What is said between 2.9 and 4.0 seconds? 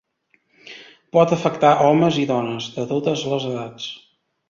totes les edats.